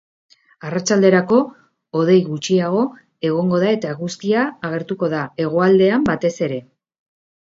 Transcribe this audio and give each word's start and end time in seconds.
Arratsalderako 0.67 1.35
hodei 1.99 2.15
gutxiago 2.29 2.81
egongo 3.29 3.59
da 3.63 3.69
eta 3.77 3.91
eguzkia 3.97 4.45
agertuko 4.69 5.09
da, 5.13 5.19
hegoaldean 5.45 6.09
batez 6.11 6.33
ere. 6.49 6.61